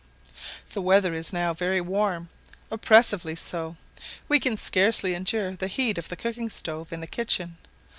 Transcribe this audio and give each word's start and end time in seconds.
The 0.73 0.81
weather 0.81 1.13
is 1.13 1.31
now 1.31 1.53
very 1.53 1.79
warm 1.79 2.29
oppressively 2.71 3.35
so. 3.35 3.75
We 4.27 4.39
can 4.39 4.57
scarcely 4.57 5.13
endure 5.13 5.55
the 5.55 5.67
heat 5.67 5.99
of 5.99 6.09
the 6.09 6.15
cooking 6.15 6.49
stove 6.49 6.91
in 6.91 7.01
the 7.01 7.05
kitchen. 7.05 7.59